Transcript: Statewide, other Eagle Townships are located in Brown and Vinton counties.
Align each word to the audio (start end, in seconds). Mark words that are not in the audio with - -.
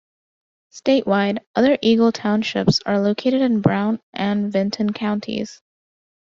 Statewide, 0.71 1.37
other 1.55 1.77
Eagle 1.83 2.11
Townships 2.11 2.79
are 2.87 2.99
located 2.99 3.41
in 3.43 3.61
Brown 3.61 3.99
and 4.13 4.51
Vinton 4.51 4.93
counties. 4.93 5.61